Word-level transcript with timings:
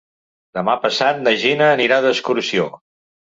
Demà 0.57 0.73
passat 0.85 1.19
na 1.25 1.33
Gina 1.43 1.67
anirà 1.75 2.01
d'excursió. 2.07 2.67